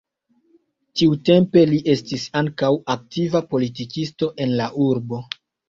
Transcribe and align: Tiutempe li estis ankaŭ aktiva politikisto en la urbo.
Tiutempe 1.01 1.63
li 1.73 1.83
estis 1.97 2.25
ankaŭ 2.43 2.71
aktiva 2.95 3.45
politikisto 3.55 4.33
en 4.49 4.59
la 4.59 4.73
urbo. 4.91 5.25